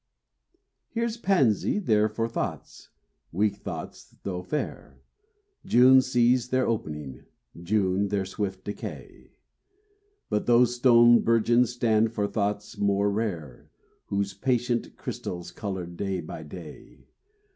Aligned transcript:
"Here's 0.89 1.15
pansies, 1.17 1.83
they're 1.83 2.09
for 2.09 2.27
thoughts" 2.27 2.89
weak 3.31 3.57
thoughts 3.57 4.15
though 4.23 4.41
fair; 4.41 5.03
June 5.63 6.01
sees 6.01 6.49
their 6.49 6.65
opening, 6.65 7.25
June 7.61 8.07
their 8.07 8.25
swift 8.25 8.63
decay. 8.63 9.33
But 10.27 10.47
those 10.47 10.73
stone 10.75 11.19
bourgeons 11.21 11.69
stand 11.73 12.13
for 12.13 12.25
thoughts 12.27 12.79
more 12.79 13.11
rare, 13.11 13.69
Whose 14.07 14.33
patient 14.33 14.97
crystals 14.97 15.51
colored 15.51 15.97
day 15.97 16.19
by 16.19 16.41
day. 16.45 17.05